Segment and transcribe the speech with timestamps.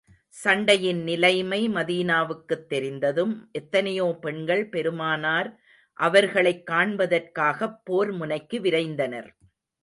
[0.35, 5.49] சண்டையின் நிலைமை மதீனாவுக்குத் தெரிந்ததும், எத்தனையோ பெண்கள் பெருமானார்
[5.97, 9.29] அவர்களைக் காண்பதற்காகப் போர் முனைக்கு விரைந்தனர்.